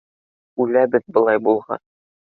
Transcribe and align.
Үләбеҙ, 0.65 1.05
былай 1.19 1.43
булғас. 1.49 1.85